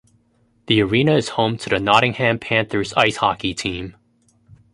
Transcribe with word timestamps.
The 0.65 0.81
arena 0.81 1.13
is 1.15 1.29
home 1.29 1.59
to 1.59 1.69
the 1.69 1.77
Nottingham 1.79 2.39
Panthers 2.39 2.91
ice 2.93 3.17
hockey 3.17 3.53
team. 3.53 3.93